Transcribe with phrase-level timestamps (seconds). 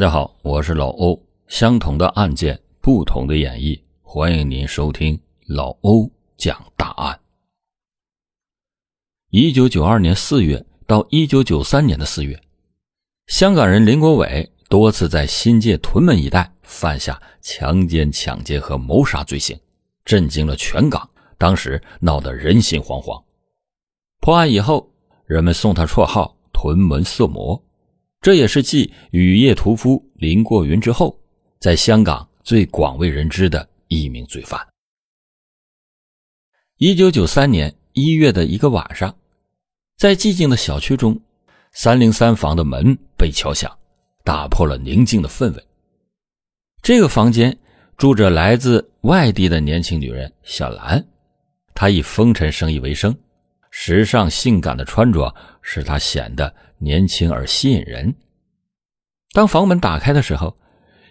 [0.00, 1.22] 大家好，我是老欧。
[1.46, 7.20] 相同的案件，不同的演绎，欢迎您收听老欧讲大案。
[9.28, 12.40] 一九九二年四月到一九九三年的四月，
[13.26, 19.60] 香港人林国伟多次在新界屯门一带犯下强奸、抢劫和谋杀罪行，
[20.06, 23.22] 震惊了全港，当时闹得人心惶惶。
[24.22, 24.90] 破案以后，
[25.26, 27.62] 人们送他绰号“屯门色魔”。
[28.20, 31.18] 这也是继雨夜屠夫林过云之后，
[31.58, 34.60] 在香港最广为人知的一名罪犯。
[36.76, 39.14] 一九九三年一月的一个晚上，
[39.96, 41.18] 在寂静的小区中，
[41.72, 43.74] 三零三房的门被敲响，
[44.22, 45.66] 打破了宁静的氛围。
[46.82, 47.58] 这个房间
[47.96, 51.02] 住着来自外地的年轻女人小兰，
[51.74, 53.16] 她以风尘生意为生，
[53.70, 56.54] 时尚性感的穿着使她显得。
[56.80, 58.12] 年轻而吸引人。
[59.32, 60.56] 当房门打开的时候，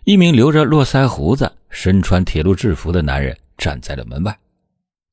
[0.03, 4.37] 一名留着络腮胡子、身穿铁路制服的男人站在了门外。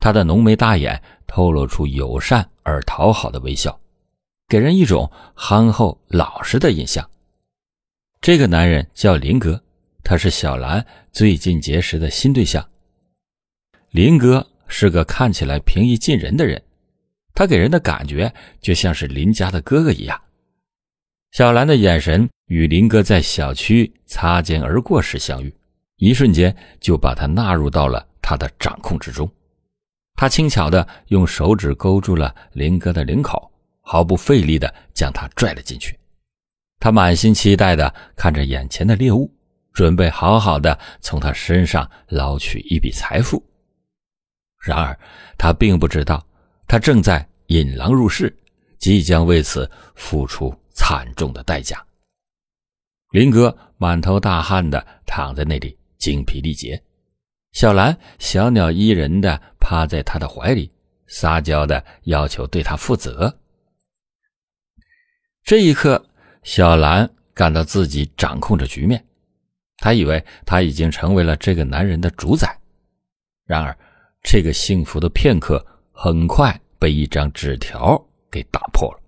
[0.00, 3.78] 他的浓眉大眼透露出友善而讨好的微笑，
[4.48, 7.08] 给人一种憨厚老实的印象。
[8.20, 9.62] 这个男人叫林哥，
[10.02, 12.66] 他是小兰最近结识的新对象。
[13.90, 16.62] 林哥是个看起来平易近人的人，
[17.34, 20.20] 他给人的感觉就像是林家的哥哥一样。
[21.36, 25.54] 小兰的眼神与林哥在小区擦肩而过时相遇，
[25.96, 29.30] 一瞬间就把他纳入到了他的掌控之中。
[30.14, 35.94] 他轻巧的用手指勾住了林哥的领口，毫不费力的将他拽了进去。
[36.80, 39.30] 他满心期待的看着眼前的猎物，
[39.74, 43.44] 准备好好的从他身上捞取一笔财富。
[44.58, 44.98] 然而，
[45.36, 46.26] 他并不知道，
[46.66, 48.34] 他正在引狼入室，
[48.78, 50.50] 即将为此付出。
[50.76, 51.84] 惨重的代价。
[53.10, 56.80] 林哥满头大汗的躺在那里，精疲力竭。
[57.52, 60.70] 小兰小鸟依人的趴在他的怀里，
[61.06, 63.34] 撒娇的要求对他负责。
[65.42, 66.04] 这一刻，
[66.42, 69.02] 小兰感到自己掌控着局面，
[69.78, 72.58] 她以为她已经成为了这个男人的主宰。
[73.44, 73.76] 然而，
[74.22, 77.98] 这个幸福的片刻很快被一张纸条
[78.30, 79.00] 给打破了。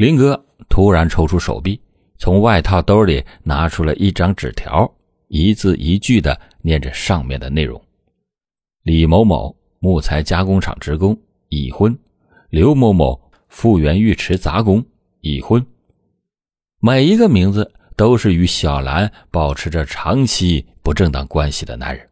[0.00, 1.78] 林哥突然抽出手臂，
[2.16, 4.90] 从外套兜里拿出了一张纸条，
[5.28, 7.78] 一字一句的念着上面的内容
[8.82, 11.14] ：“李某某，木材加工厂职工，
[11.50, 11.92] 已婚；
[12.48, 14.82] 刘某某，复原浴池杂工，
[15.20, 15.62] 已婚。”
[16.80, 22.08] 每一个名字都是与小兰保持着长期不正当关系的男人，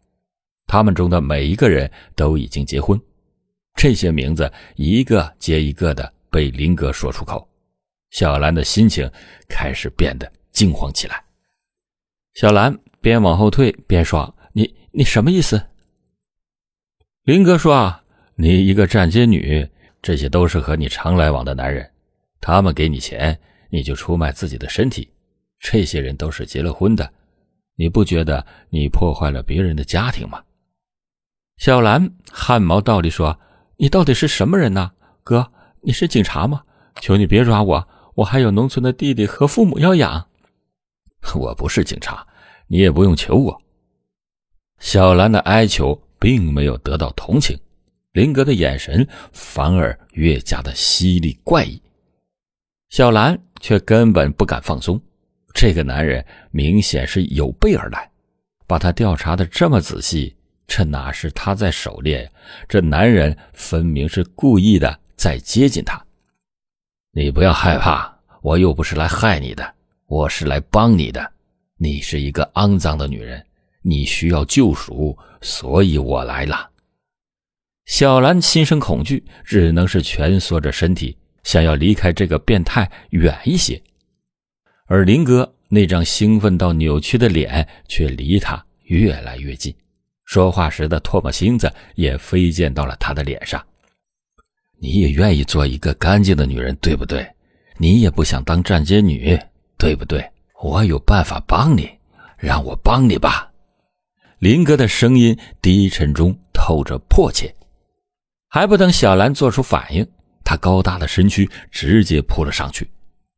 [0.66, 3.00] 他们中的每一个人都已经结婚。
[3.76, 7.48] 这些名字一个接一个的被林哥说出口。
[8.10, 9.10] 小兰的心情
[9.48, 11.22] 开始变得惊慌起来。
[12.34, 15.60] 小兰边往后退边说：“你你什么意思？”
[17.24, 18.02] 林哥说：“啊，
[18.36, 19.68] 你一个站街女，
[20.00, 21.90] 这些都是和你常来往的男人，
[22.40, 23.38] 他们给你钱，
[23.70, 25.12] 你就出卖自己的身体。
[25.60, 27.12] 这些人都是结了婚的，
[27.74, 30.42] 你不觉得你破坏了别人的家庭吗？”
[31.58, 33.38] 小兰汗毛倒立说
[33.76, 34.92] ：“你到底是什么人呢？
[35.24, 35.52] 哥，
[35.82, 36.62] 你是警察吗？
[37.00, 37.88] 求你别抓我！”
[38.18, 40.26] 我还有农村的弟弟和父母要养，
[41.36, 42.26] 我不是警察，
[42.66, 43.62] 你也不用求我。
[44.80, 47.56] 小兰的哀求并没有得到同情，
[48.10, 51.80] 林格的眼神反而越加的犀利怪异。
[52.88, 55.00] 小兰却根本不敢放松，
[55.54, 58.10] 这个男人明显是有备而来，
[58.66, 60.34] 把他调查的这么仔细，
[60.66, 62.28] 这哪是他在狩猎？
[62.68, 66.04] 这男人分明是故意的在接近他。
[67.12, 69.74] 你不要害怕，我又不是来害你的，
[70.06, 71.32] 我是来帮你的。
[71.78, 73.44] 你是一个肮脏的女人，
[73.82, 76.70] 你需要救赎，所以我来了。
[77.86, 83.80] 小兰心生恐惧，只能是蜷缩着身体，想要离开这个变态远一些。
[84.86, 89.74] 而林哥那张兴奋到扭曲的脸却离他越来越近，
[90.26, 93.64] 说话时的唾沫星子也飞溅到了他的脸上。
[94.80, 97.28] 你也愿意做一个干净的女人，对不对？
[97.76, 99.38] 你也不想当站街女，
[99.76, 100.24] 对不对？
[100.62, 101.90] 我有办法帮你，
[102.36, 103.50] 让我帮你吧。
[104.38, 107.52] 林哥的声音低沉中透着迫切。
[108.48, 110.06] 还不等小兰做出反应，
[110.44, 112.88] 他高大的身躯直接扑了上去，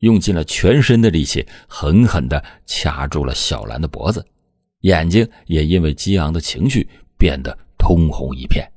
[0.00, 4.24] 用尽了全身的力气，狠狠地掐住了小兰的脖子，
[4.80, 6.88] 眼睛也因为激昂的情绪
[7.18, 8.70] 变得通红一片。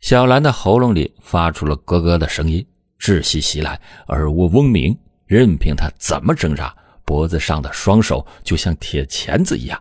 [0.00, 2.66] 小兰的喉咙里发出了咯咯的声音，
[2.98, 6.74] 窒息袭来，耳蜗嗡鸣，任凭她怎么挣扎，
[7.04, 9.80] 脖子上的双手就像铁钳子一样。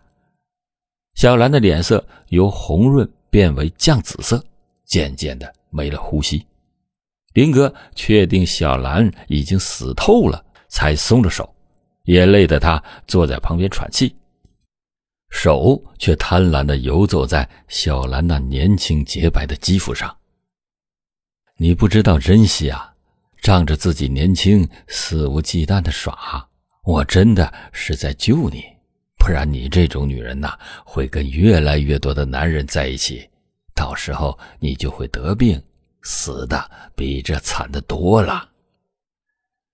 [1.16, 4.44] 小兰的脸色由红润变为酱紫色，
[4.86, 6.46] 渐渐的没了呼吸。
[7.34, 11.50] 林哥确定小兰已经死透了，才松着手，
[12.04, 14.14] 也累得他坐在旁边喘气，
[15.30, 20.16] 手却贪婪的游走在小兰那年轻洁白的肌肤上。
[21.58, 22.94] 你不知道珍惜啊！
[23.42, 26.46] 仗着自己年轻，肆无忌惮的耍，
[26.84, 28.64] 我真的是在救你。
[29.18, 33.30] 不然你这种女人呐，会跟越来越多的男人在一起，
[33.74, 35.62] 到时候你就会得病，
[36.02, 38.50] 死的比这惨的多了。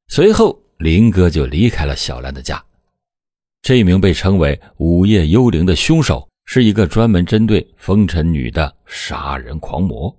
[0.07, 2.63] 随后，林哥就离开了小兰的家。
[3.65, 10.15] 这名被称为“午夜幽灵”的凶手，是一个专门针对风尘女的杀人狂魔。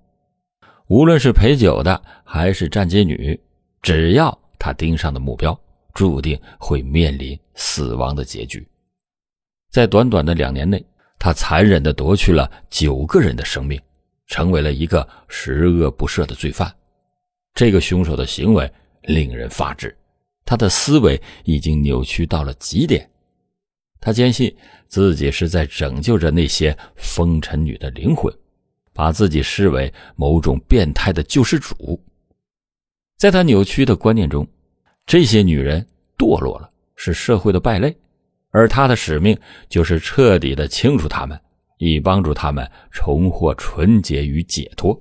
[0.88, 3.40] 无论是陪酒的还是站街女，
[3.82, 5.56] 只要他盯上的目标，
[5.94, 8.66] 注定会面临死亡的结局。
[9.70, 10.84] 在短短的两年内，
[11.16, 13.80] 他残忍地夺去了九个人的生命，
[14.26, 16.68] 成为了一个十恶不赦的罪犯。
[17.54, 18.68] 这个凶手的行为
[19.02, 19.96] 令人发指，
[20.44, 23.08] 他的思维已经扭曲到了极点。
[24.00, 24.54] 他坚信
[24.86, 28.32] 自己是在拯救着那些风尘女的灵魂。
[28.92, 32.02] 把自己视为某种变态的救世主，
[33.18, 34.48] 在他扭曲的观念中，
[35.04, 37.94] 这些女人堕落了，是社会的败类，
[38.52, 39.38] 而他的使命
[39.68, 41.38] 就是彻底的清除他们，
[41.76, 44.98] 以帮助他们重获纯洁与解脱。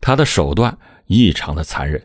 [0.00, 0.74] 他的手段
[1.04, 2.02] 异常的残忍，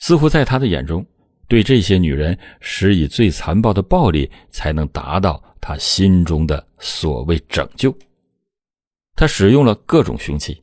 [0.00, 1.06] 似乎在他的眼中，
[1.50, 7.92] 对这些女人施以最残暴的暴力，才能达到他心中的所谓拯救。
[9.16, 10.62] 他使用了各种凶器，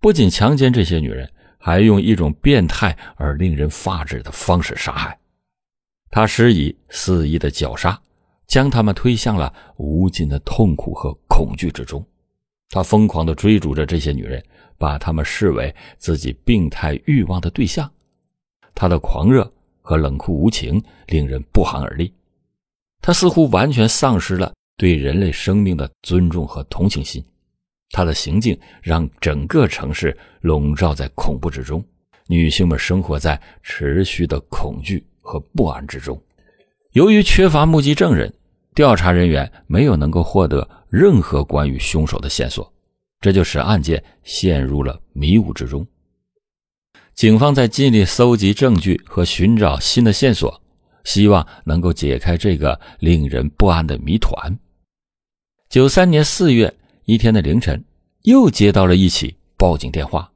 [0.00, 5.18] 不仅强奸这些女人，还用一种变态而令人发指的方式杀害。
[6.10, 8.00] 他施以肆意的绞杀，
[8.46, 12.02] 将他们推向了无尽的痛苦和恐惧之中。
[12.70, 14.42] 他疯狂地追逐着这些女人，
[14.78, 17.88] 把她们视为自己病态欲望的对象。
[18.74, 19.52] 他的狂热
[19.86, 22.12] 和冷酷无情令人不寒而栗。
[23.00, 27.24] 他似乎完全丧失了对人类生命的尊重和同情心。
[27.90, 31.82] 他的行径让整个城市笼罩在恐怖之中，
[32.26, 36.20] 女性们生活在持续的恐惧和不安之中。
[36.90, 38.32] 由于缺乏目击证人，
[38.74, 42.70] 调查人员没有能够获得任何关于凶手的线索，
[43.20, 45.86] 这就使案件陷入了迷雾之中。
[47.16, 50.62] 警方在尽力搜集证据和寻找新的线索，
[51.04, 54.58] 希望能够解开这个令人不安的谜团。
[55.70, 56.72] 九三年四月。
[57.06, 57.84] 一天的凌晨，
[58.22, 60.28] 又接到了一起报警电话，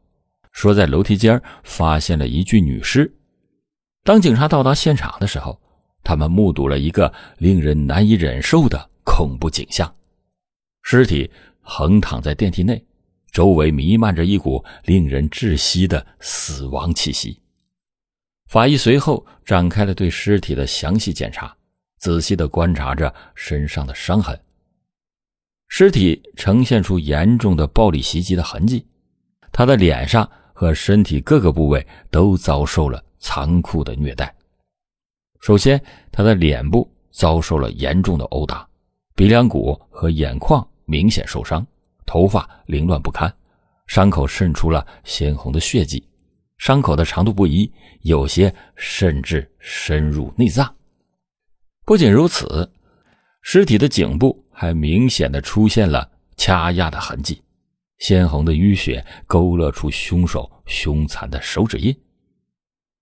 [0.52, 3.12] 说在楼梯间发现了一具女尸。
[4.04, 5.60] 当警察到达现场的时候，
[6.04, 9.92] 他们目睹了一个令人难以忍受的恐怖景象：
[10.84, 11.28] 尸体
[11.60, 12.80] 横躺在电梯内，
[13.30, 17.40] 周围弥漫着一股令人窒息的死亡气息。
[18.48, 21.56] 法医随后展开了对尸体的详细检查，
[21.98, 24.38] 仔细地观察着身上的伤痕。
[25.68, 28.84] 尸体呈现出严重的暴力袭击的痕迹，
[29.52, 34.34] 他的脸上和身体各个部位都遭受了残酷的虐待。
[35.40, 35.80] 首先，
[36.10, 38.68] 他的脸部遭受了严重的殴打，
[39.14, 41.64] 鼻梁骨和眼眶明显受伤，
[42.10, 43.32] 头发凌乱不堪，
[43.86, 46.04] 伤口渗出了鲜红的血迹，
[46.58, 50.74] 伤口的长度不一，有些甚至深入内脏。
[51.84, 52.68] 不仅如此。
[53.42, 57.40] 尸体的颈部还明显的出现了掐压的痕迹，
[57.98, 61.96] 鲜红的淤血勾勒出凶手凶残的手指印。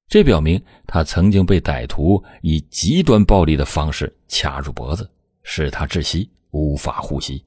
[0.06, 5.10] 这表明他曾经被歹徒以极端暴力的方式掐住脖子，
[5.42, 7.42] 使他窒息，无法呼吸。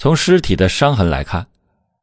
[0.00, 1.46] 从尸体的伤痕来看，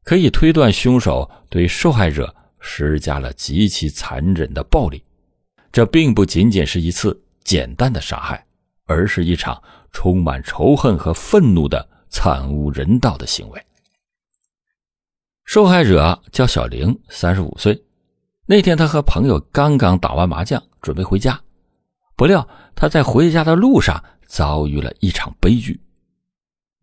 [0.04, 5.04] 可以推断凶手对受害者施加了极其残忍的暴力。
[5.72, 8.46] 这并不仅仅是一次简单的杀害。
[8.90, 9.62] 而是一场
[9.92, 13.62] 充满仇恨和愤怒的惨无人道的行为。
[15.44, 17.84] 受害者叫小玲，三十五岁。
[18.46, 21.38] 那天，他和朋友刚刚打完麻将，准备回家，
[22.16, 25.78] 不料他在回家的路上遭遇了一场悲剧。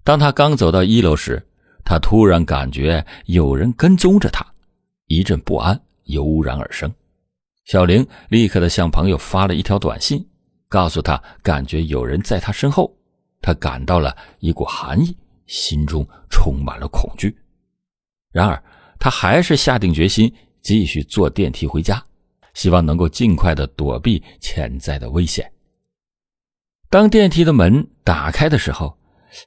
[0.05, 1.43] 当他刚走到一楼时，
[1.83, 4.47] 他突然感觉有人跟踪着他，
[5.07, 6.93] 一阵不安油然而生。
[7.65, 10.25] 小玲立刻的向朋友发了一条短信。
[10.69, 12.93] 告诉他，感觉有人在他身后，
[13.41, 17.37] 他感到了一股寒意，心中充满了恐惧。
[18.33, 18.61] 然而，
[18.99, 20.33] 他还是下定决心
[20.63, 22.05] 继续坐电梯回家，
[22.55, 25.49] 希望能够尽快的躲避潜在的危险。
[26.91, 28.99] 当电梯的门打开的时候，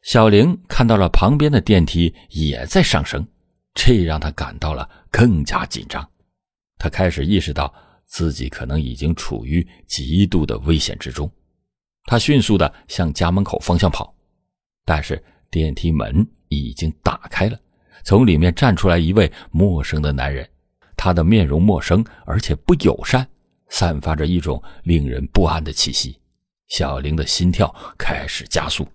[0.04, 3.26] 小玲看到了旁边的电梯也在上升，
[3.74, 6.08] 这让她感到了更加紧张。
[6.78, 7.74] 她开始意识到
[8.06, 11.32] 自己可能已经处于极度的危险之中。
[12.06, 14.14] 她迅速的向家门口方向跑，
[14.86, 17.60] 但是电梯门已经打开了，
[18.04, 20.48] 从里面站出来一位陌生的男人，
[20.96, 23.28] 他的面容陌生而且不友善，
[23.70, 26.20] 散发着一种令人不安的气息。
[26.68, 28.88] 小玲的心跳开始加速。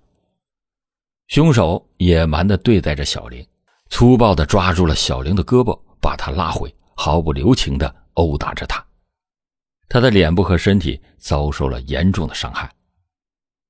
[1.29, 3.47] 凶手野蛮的对待着小玲，
[3.89, 8.85] 粗暴的抓住了小玲的胳膊，把她拉回，毫不留情的殴打着她。
[9.89, 12.71] 她的脸部和身体遭受了严重的伤害。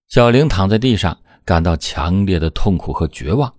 [0.08, 3.52] 小玲躺在地上，感到强烈的痛苦和绝望。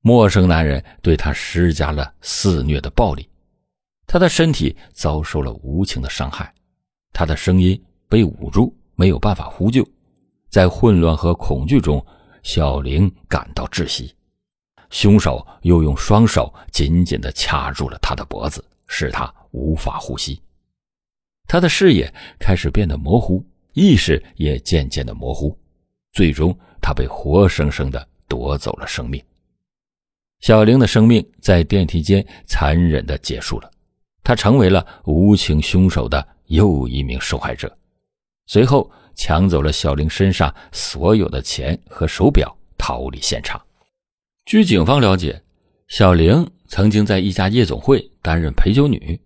[0.00, 3.28] 陌生男人对她施加了肆虐的暴力，
[4.06, 6.52] 她的身体遭受了无情的伤害，
[7.12, 8.74] 她的声音被捂住。
[8.94, 9.84] 没有办法呼救，
[10.50, 12.04] 在混乱和恐惧中，
[12.42, 14.14] 小玲感到窒息。
[14.90, 20.40] 凶手又用双手紧紧地掐住了她的脖子，使她无法呼吸。
[21.48, 25.56] 她的视野开始变得模糊，意识也渐渐的模糊。
[26.12, 29.22] 最终，她被活生生的夺走了生命。
[30.40, 33.70] 小玲的生命在电梯间残忍的结束了，
[34.22, 37.74] 她成为了无情凶手的又一名受害者。
[38.46, 43.60] 随后抢走了小玲身上所有的钱和手表，逃离现场。
[44.44, 45.42] 据警方了解，
[45.88, 49.20] 小玲曾经在一家夜总会担任陪酒女，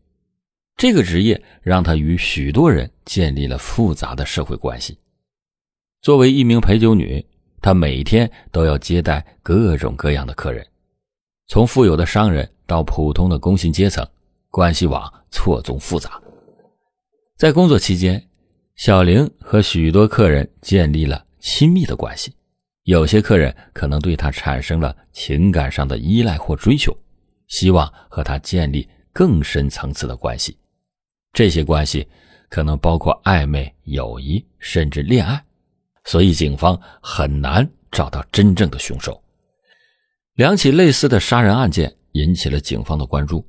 [0.76, 4.98] 这个职业让她与许多人建立了复杂的社会关系。
[6.02, 7.24] 作为一名陪酒女，
[7.62, 10.66] 她每天都要接待各种各样的客人，
[11.46, 14.06] 从富有的商人到普通的工薪阶层，
[14.50, 16.20] 关系网错综复杂。
[17.36, 18.22] 在工作期间，
[18.76, 22.30] 小玲和许多客人建立了亲密的关系，
[22.82, 26.94] 有些客人可能对她产生了情感上的依赖或追求，
[27.48, 30.58] 希望和她建立更深层次的关系。
[31.32, 32.06] 这些关系
[32.50, 35.42] 可能包括暧昧、友谊，甚至恋爱。
[36.04, 39.20] 所以，警方很难找到真正的凶手。
[40.34, 43.42] 两起类似的杀人案件引起了警方的关注，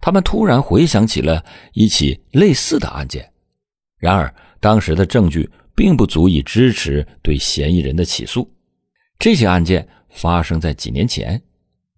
[0.00, 3.32] 他们突然回想起了一起类似的案件，
[3.98, 4.34] 然而。
[4.60, 8.50] 当时的证据并不足以支持对嫌疑人的起诉。
[9.18, 11.40] 这起案件发生在几年前，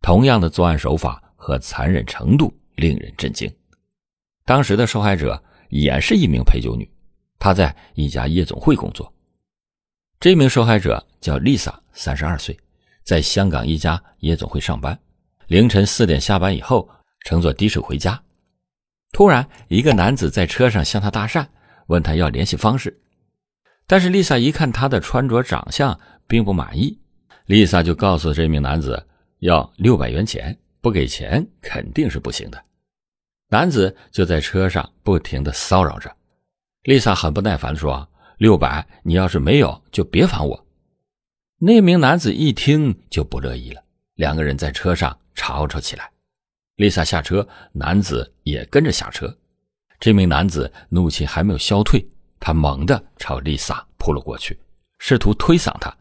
[0.03, 3.51] 同样的作案手法和残忍程度令人震惊。
[4.45, 6.91] 当时的受害者也是一名陪酒女，
[7.39, 9.13] 她在一家夜总会工作。
[10.19, 12.59] 这名受害者叫丽萨，三十二岁，
[13.05, 14.99] 在香港一家夜总会上班。
[15.47, 16.89] 凌晨四点下班以后，
[17.25, 18.23] 乘坐的士回家。
[19.13, 21.47] 突然，一个男子在车上向她搭讪。
[21.91, 22.97] 问他要联系方式，
[23.85, 26.97] 但是丽萨一看他的穿着长相并不满意，
[27.47, 29.05] 丽萨就告诉这名男子
[29.41, 32.65] 要六百元钱，不给钱肯定是不行的。
[33.49, 36.15] 男子就在车上不停的骚扰着，
[36.85, 40.67] 丽萨很不耐烦说：“六百，你要是没有就别烦我。”
[41.59, 43.83] 那名男子一听就不乐意了，
[44.15, 46.09] 两个人在车上吵吵起来。
[46.77, 49.37] 丽萨下车，男子也跟着下车。
[50.01, 52.05] 这名男子怒气还没有消退，
[52.41, 54.59] 他猛地朝丽萨扑了过去，
[54.99, 55.95] 试图推搡她。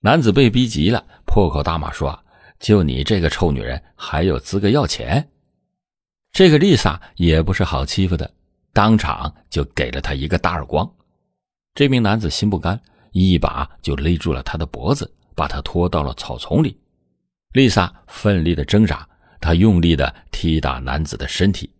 [0.00, 2.22] 男子被逼急了，破口大骂说
[2.60, 5.26] ：“就你这个臭女人，还有资格要钱？”
[6.30, 8.30] 这个丽萨也不是好欺负的，
[8.74, 10.88] 当场就给了他一个大耳光。
[11.74, 12.78] 这名男子心不甘，
[13.12, 16.78] 一把就勒住了他的脖子，把他拖到了草丛里。
[17.52, 19.08] 丽萨奋力的挣扎，
[19.40, 21.70] 她用力的踢打男子的身体。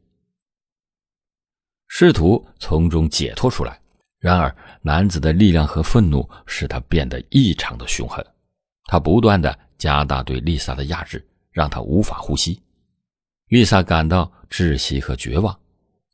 [1.89, 3.81] 试图从中解脱出来，
[4.19, 8.25] 然而男子的力量和愤怒使他变得异常的凶狠。
[8.87, 12.61] 他不断的加大对丽萨的压制，让她无法呼吸。
[13.49, 15.59] 丽萨感到窒息和绝望，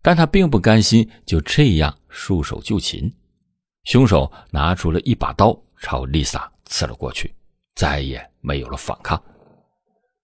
[0.03, 3.13] 但她并不甘心就这样束手就擒。
[3.85, 7.35] 凶手拿出了一把刀朝丽萨刺了过去，
[7.75, 9.21] 再也没有了反抗。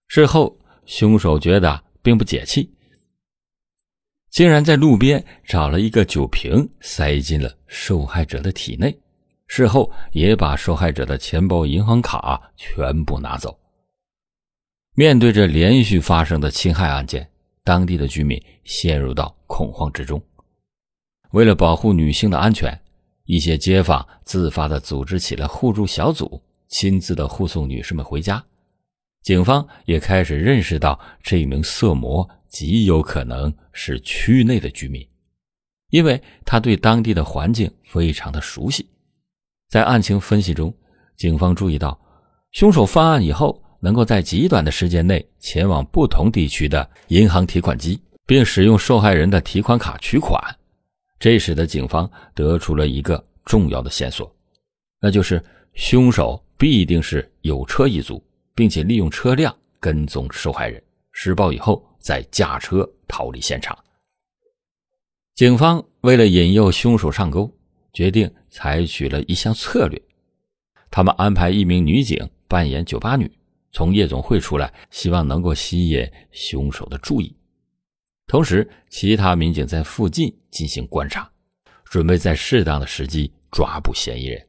[0.07, 2.71] 事后，凶手觉得并不解气。
[4.29, 8.95] 竟然在路边找了一个酒瓶，塞进了受害者的体内。
[9.47, 13.57] 事后也把受害者的钱包、银行卡全部拿走。
[14.93, 17.29] 面对着连续发生的侵害案件，
[17.63, 20.21] 当地的居民陷入到恐慌之中。
[21.31, 22.77] 为了保护女性的安全，
[23.23, 28.43] 一些街坊自发的组织起了互助小组，亲自的护送女士们回家。
[29.23, 32.29] 警方也开始认识到这名色魔。
[32.49, 35.07] 极有可能是区内的居民，
[35.89, 38.87] 因为他对当地的环境非常的熟悉。
[39.69, 40.73] 在案情分析中，
[41.15, 41.99] 警方注意到，
[42.51, 50.41] 凶手犯案以后能够在极短的时间内前往不同地区的银行提款机，并使用受害人的提款卡取款，
[51.19, 54.33] 这使得警方得出了一个重要的线索，
[55.01, 58.23] 那就是凶手必定是有车一族，
[58.55, 63.77] 并且利用车辆跟踪受害人，施暴以后再驾车逃离现场。
[65.35, 67.53] 警方为了引诱凶手上钩。
[67.93, 69.99] 决定采取了一项策略，
[70.91, 73.31] 他们安排一名女警扮演酒吧女，
[73.71, 77.35] 从夜总会出来，希望能够吸引凶手的注意。
[78.27, 81.27] 同时，其他民警在附近进行观察，
[81.85, 84.47] 准备在适当的时机抓捕嫌疑人。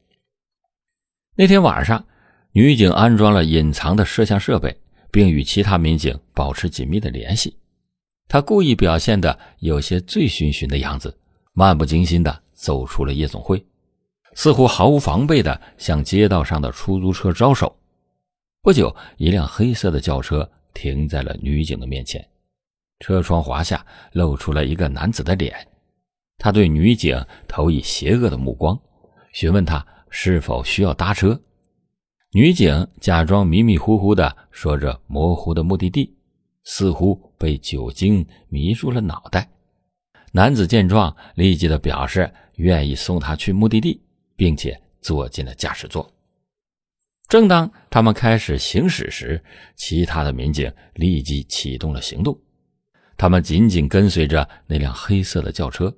[1.34, 2.04] 那天晚上，
[2.52, 4.78] 女警安装了隐藏的摄像设备，
[5.10, 7.56] 并与其他民警保持紧密的联系。
[8.26, 11.16] 他故意表现的有些醉醺醺的样子，
[11.52, 12.42] 漫不经心的。
[12.58, 13.64] 走出了夜总会，
[14.34, 17.72] 似乎毫无防备地向街道上的出租车招手。
[18.62, 22.28] 不久，一辆黑色的轿车停在了女警的面前，
[22.98, 25.54] 车窗滑下，露出了一个男子的脸。
[26.36, 28.76] 他对女警投以邪恶的目光，
[29.32, 31.40] 询问她是否需要搭车。
[32.32, 36.14] 女警假装迷迷糊糊地说着模糊的目的地，
[36.64, 39.50] 似乎被酒精迷住了脑袋。
[40.32, 42.32] 男子见状，立即的表示。
[42.58, 44.02] 愿意送他去目的地，
[44.34, 46.12] 并且坐进了驾驶座。
[47.28, 49.40] 正当他们开始行驶时，
[49.76, 52.36] 其他的民警立即启动了行动。
[53.16, 55.96] 他们紧紧跟随着那辆黑色的轿车，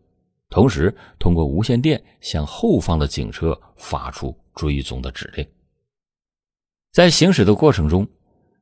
[0.51, 5.47] 同时通过无线电向后方的警车发出追踪的指令。
[6.93, 8.05] 在行驶的过程中，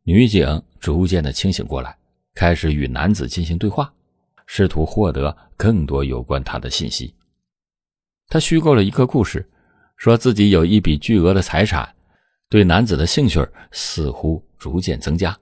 [0.03, 1.97] 女警逐渐的清醒过来，
[2.35, 3.91] 开始与男子进行对话，
[4.47, 7.15] 试图获得更多有关他的信息。
[8.29, 9.49] 他虚构了一个故事，
[9.97, 11.95] 说自己有一笔巨额的财产，
[12.51, 13.41] 对男子的兴趣
[13.73, 15.35] 似乎逐渐增加。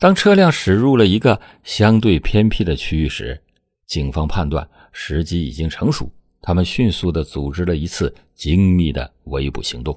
[0.00, 3.40] 当车辆驶入了一个相对偏僻的区域时，
[3.86, 6.10] 警方判断时机已经成熟，
[6.42, 9.96] 他们迅速的组织了一次精密的围捕行动。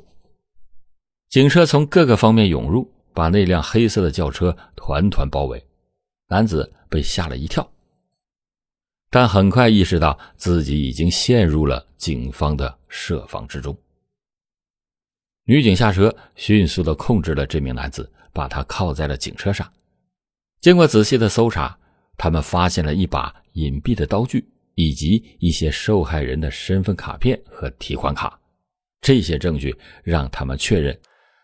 [1.31, 5.65] 警车从各个方面涌入，把那辆黑色的轿车团团包围，
[6.27, 7.65] 男子被吓了一跳。
[9.09, 13.73] 但很快意识到自己已经陷入了警方的设防之中。
[15.45, 19.71] 女警下车，迅速的控制了这名男子，把他铐在了警车上。
[20.59, 21.79] 经过仔细的搜查，
[22.17, 28.37] 他们发现了一把隐蔽的刀具，以及一些受害人的身份卡片和提款卡。
[28.99, 30.97] 这些证据让他们确认，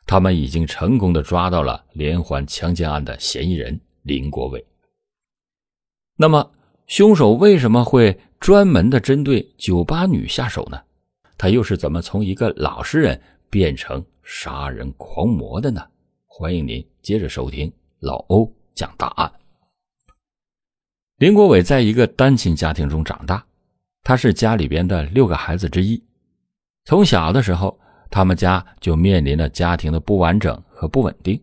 [0.07, 4.65] 他们已经成功的抓到了连环强奸案的嫌疑人林国伟。
[6.15, 6.51] 那么？
[6.87, 10.81] 凶手为什么会专门的针对酒吧女下手呢？
[11.37, 15.85] 他又是怎么从一个老实人变成杀人狂魔的呢？
[16.25, 19.29] 欢迎您接着收听老欧讲大案。
[21.17, 23.45] 林国伟在一个单亲家庭中长大，
[24.01, 26.01] 他是家里边的六个孩子之一。
[26.85, 27.77] 从小的时候，
[28.09, 31.41] 他们家就面临了家庭的不完整和不稳定。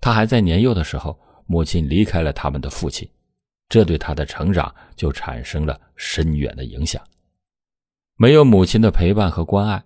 [0.00, 3.08] 他还在年幼的时候，母亲离开了他们的父亲。
[3.68, 7.02] 这对他的成长就产生了深远的影响。
[8.16, 9.82] 没有母亲的陪伴和关爱，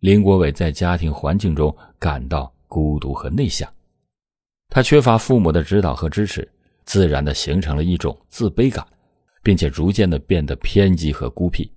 [0.00, 3.72] 林国伟在家庭环境中感到孤独和内向。
[4.68, 6.46] 他缺乏父母的指导和支持，
[6.84, 8.86] 自然的形成了一种自卑感，
[9.42, 11.72] 并且逐渐的变得偏激和孤僻，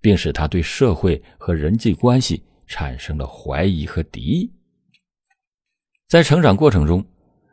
[0.00, 4.52] 并使他对社会和人际关系产生了怀疑和敌意。
[6.06, 7.04] 在成长过程中，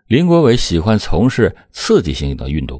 [0.08, 2.80] 林国伟喜欢从事刺激性的运动。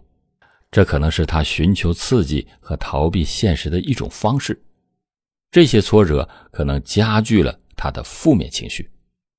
[0.72, 4.62] 这可能是他寻求刺激和逃避现实的一种方式。
[5.50, 8.92] 这些挫折可能加剧了他的负面情绪，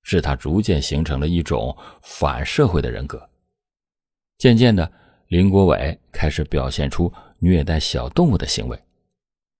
[0.02, 3.28] 使他逐渐形成了一种反社会的人格。
[4.38, 4.90] 渐渐的，
[5.28, 8.82] 林国伟开始表现出虐待小动物的行为。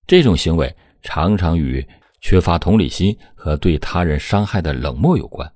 [0.06, 1.86] 这种行为常常与
[2.20, 5.52] 缺乏同理心和对他人伤害的冷漠有关。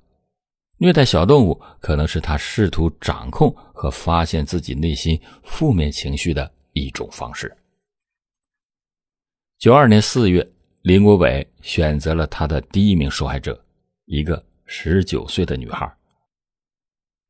[0.78, 7.54] 虐待小动物可能是他试图掌控和发现自己内心负面情绪的一种方式。
[9.58, 10.50] 九二年四月，
[10.82, 13.62] 林国伟选择了他的第一名受害者，
[14.06, 15.92] 一个十九岁的女孩。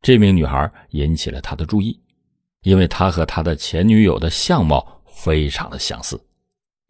[0.01, 2.01] 这名女孩引起了他的注意，
[2.63, 6.19] 因为她和他的前女友的相貌非常的相似。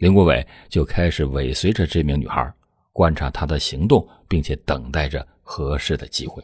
[0.01, 2.51] 林国伟就开始尾随着这名女孩，
[2.91, 6.43] 观察她的行动，并且等待着合适的机会。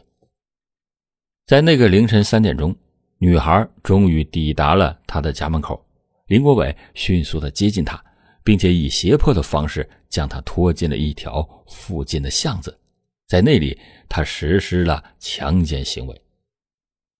[1.47, 2.75] 在那个凌晨三点钟，
[3.17, 5.83] 女孩终于抵达了他的家门口。
[6.27, 7.99] 林国伟迅速的接近她，
[8.43, 12.77] 并且以胁迫的方式将她拖进了一条附近的巷子，
[13.25, 13.75] 在那里
[14.07, 16.21] 他实施了强奸行为。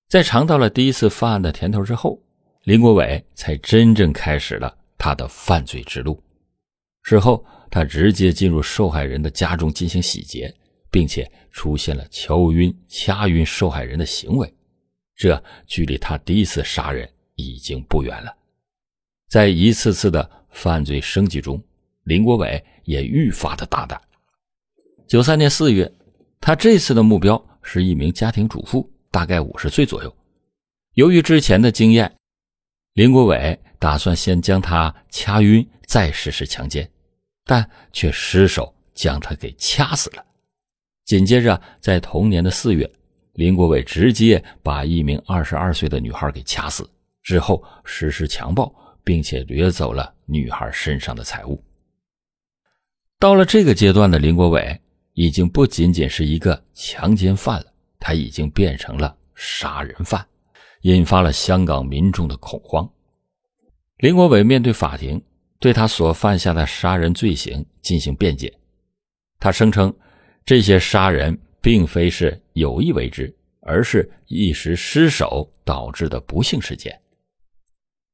[0.08, 2.21] 在尝到了第一次犯案的甜头之后，
[2.65, 6.21] 林国伟才真正开始了他的犯罪之路。
[7.10, 7.41] 事后，
[7.72, 10.54] 他直接进入受害人的家中进行洗劫，
[10.91, 14.54] 并且出现了敲晕、掐晕受害人的行为，
[15.15, 18.36] 这距离他第一次杀人已经不远了。
[19.30, 21.63] 在一次次的犯罪升级中，
[22.04, 23.98] 林国伟也愈发的大胆。
[25.08, 25.89] 九三年四月，
[26.41, 30.13] 他这次的目标是一名家庭主妇，大概五十岁左右。
[30.96, 32.13] 由于之前的经验，
[32.96, 36.89] 林国伟打算先将她掐晕，再实施强奸，
[37.47, 40.23] 但却失手将他给掐死了。
[41.05, 42.88] 紧接着，在同年的四月，
[43.33, 46.88] 林国伟直接把一名二十二岁的女孩给掐死，
[47.23, 48.71] 之后实施强暴。
[49.07, 51.63] 并且掠走了女孩身上的财物。
[53.17, 54.81] 到了这个阶段的林国伟，
[55.13, 57.67] 已经不仅仅是一个强奸犯了，
[58.01, 60.27] 他已经变成了杀人犯，
[60.81, 62.86] 引发了香港民众的恐慌。
[63.99, 65.23] 林国伟面对法庭，
[65.60, 68.54] 对他所犯下的杀人罪行进行辩解。
[69.39, 69.93] 他声称，
[70.46, 77.00] 这些杀人并非是有意为之，而是一时失手导致的不幸事件。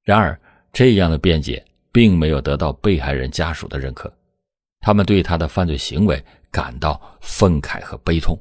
[0.03, 0.39] 然而，
[0.71, 4.13] 这样的辩解并没有得到被害人家属的认可，
[4.79, 8.37] 他们对他的犯罪行为感到愤慨和悲痛。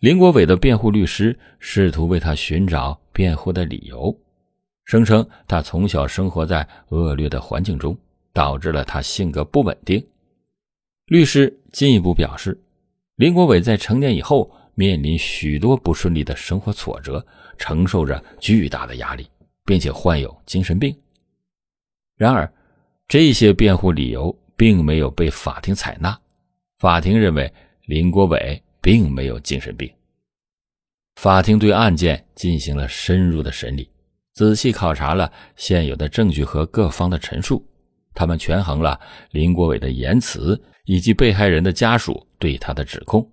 [0.00, 4.14] 林国伟的辩护律师试图为他寻找辩护的理由，
[4.84, 7.96] 声称他从小生活在恶劣的环境中，
[8.32, 10.04] 导致了他性格不稳定。
[11.06, 12.58] 律师进一步表示，
[13.16, 17.24] 林国伟在成年以后面临许多不顺利的生活挫折，
[17.56, 19.28] 承受着巨大的压力，
[19.64, 20.94] 并且患有精神病。
[22.16, 22.50] 然而，
[23.08, 26.18] 这些辩护理由并没有被法庭采纳。
[26.78, 27.52] 法庭认为
[27.86, 29.90] 林国伟并没有精神病。
[31.16, 33.88] 法庭对案件进行了深入的审理，
[34.34, 37.64] 仔细考察了现有的证据和各方的陈述。
[38.12, 43.28] 他们权衡了林国伟的言辞以及被害人的家属对他的指控，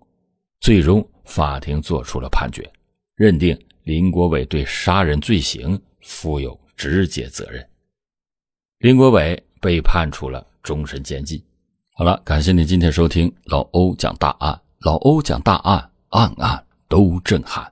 [0.60, 2.68] 最终法庭作出了判决，
[3.16, 7.64] 认定林国伟对杀人罪行负有直接责任。
[8.80, 11.40] 林国伟被判处了终身监禁。
[11.94, 17.70] 好了，感谢你今天收听老欧讲大案，老欧讲大案，案案都震撼。